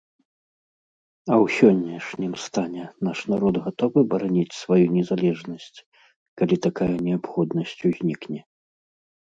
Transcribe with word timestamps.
А 1.27 1.33
ў 1.35 1.45
сённяшнім 1.57 2.31
стане 2.45 2.83
наш 3.09 3.19
народ 3.35 3.55
гатовы 3.67 3.99
бараніць 4.15 4.59
сваю 4.63 4.85
незалежнасць, 4.97 5.79
калі 6.43 6.55
такая 6.67 6.91
неабходнасць 7.07 7.79
узнікне? 7.95 8.39